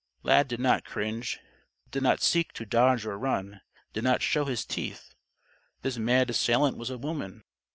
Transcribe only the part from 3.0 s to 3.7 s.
or run